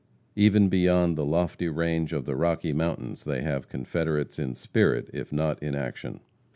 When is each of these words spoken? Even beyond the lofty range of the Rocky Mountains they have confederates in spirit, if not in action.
Even 0.35 0.67
beyond 0.67 1.15
the 1.15 1.23
lofty 1.23 1.69
range 1.69 2.11
of 2.11 2.25
the 2.25 2.35
Rocky 2.35 2.73
Mountains 2.73 3.23
they 3.23 3.43
have 3.43 3.69
confederates 3.69 4.39
in 4.39 4.55
spirit, 4.55 5.11
if 5.13 5.31
not 5.31 5.61
in 5.61 5.75
action. 5.75 6.21